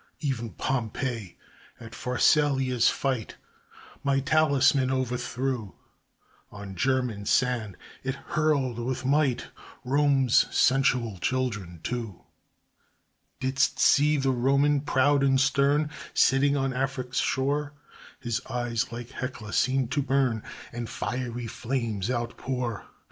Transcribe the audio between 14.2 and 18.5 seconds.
Roman, proud and stern, Sitting on Afric's shore? His